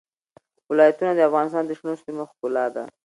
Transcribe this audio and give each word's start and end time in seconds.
ولایتونه 0.71 1.11
د 1.15 1.19
افغانستان 1.29 1.63
د 1.65 1.71
شنو 1.79 1.93
سیمو 2.03 2.23
ښکلا 2.31 2.65
ده. 2.75 2.83